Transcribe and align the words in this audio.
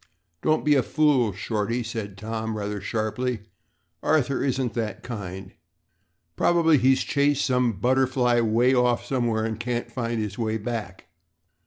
"Don't 0.41 0.65
be 0.65 0.73
a 0.73 0.81
fool, 0.81 1.31
Shorty," 1.31 1.83
said 1.83 2.17
Tom, 2.17 2.57
rather 2.57 2.81
sharply. 2.81 3.41
"Arthur 4.01 4.43
isn't 4.43 4.73
that 4.73 5.03
kind. 5.03 5.51
Probably 6.35 6.79
he's 6.79 7.03
chased 7.03 7.45
some 7.45 7.73
butterfly 7.73 8.41
way 8.41 8.73
off 8.73 9.05
somewhere 9.05 9.45
and 9.45 9.59
can't 9.59 9.91
find 9.91 10.19
his 10.19 10.39
way 10.39 10.57
back." 10.57 11.05